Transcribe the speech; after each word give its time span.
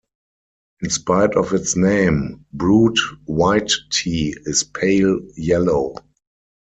In 0.81 0.89
spite 0.89 1.35
of 1.35 1.53
its 1.53 1.75
name, 1.75 2.43
brewed 2.51 2.97
white 3.25 3.71
tea 3.91 4.35
is 4.45 4.63
pale 4.63 5.19
yellow. 5.37 5.93